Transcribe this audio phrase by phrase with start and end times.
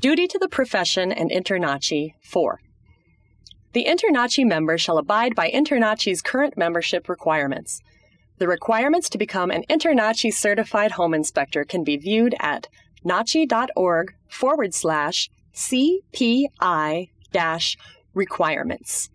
[0.00, 2.60] Duty to the profession and InterNACHI 4.
[3.74, 7.82] The InterNACHI member shall abide by InterNACHI's current membership requirements.
[8.38, 12.68] The requirements to become an InterNACHI certified home inspector can be viewed at
[13.04, 17.10] nachi.org forward slash CPI
[18.14, 19.08] requirements.